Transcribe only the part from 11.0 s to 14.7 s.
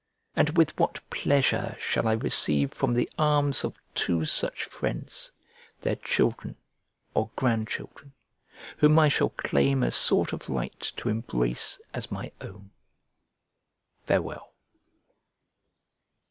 embrace as my own! Farewell.